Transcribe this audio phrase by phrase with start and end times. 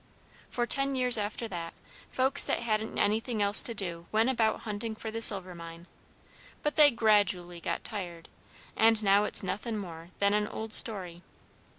[0.49, 1.75] For ten years after that,
[2.09, 5.85] folks that hadn't anything else to do went about hunting for the silver mine,
[6.63, 8.27] but they gradooally got tired,
[8.75, 11.21] and now it's nothin' more than an old story.